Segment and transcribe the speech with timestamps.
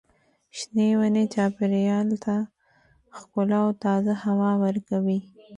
[0.57, 2.35] شنې ونې چاپېریال ته
[3.17, 5.19] ښکلا او تازه هوا ورکوي.